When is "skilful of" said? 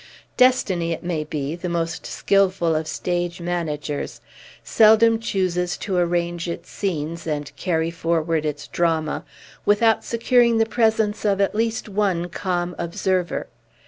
2.07-2.87